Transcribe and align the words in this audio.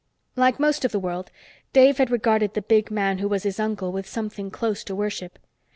Like 0.35 0.59
most 0.59 0.83
of 0.83 0.91
the 0.91 0.97
world, 0.97 1.29
Dave 1.73 1.99
had 1.99 2.09
regarded 2.09 2.55
the 2.55 2.63
big 2.63 2.89
man 2.89 3.19
who 3.19 3.27
was 3.27 3.43
his 3.43 3.59
uncle 3.59 3.91
with 3.91 4.07
something 4.09 4.49
close 4.49 4.83
to 4.85 4.95
worship. 4.95 5.37